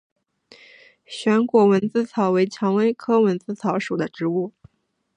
[1.05, 4.51] 旋果蚊子草为蔷薇科蚊子草属的植物。